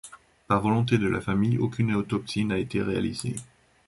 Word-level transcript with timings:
Par 0.47 0.59
volonté 0.61 0.97
de 0.97 1.05
la 1.07 1.21
famille, 1.21 1.59
aucune 1.59 1.93
autopsie 1.93 2.43
n'a 2.43 2.57
été 2.57 2.81
réalisée. 2.81 3.35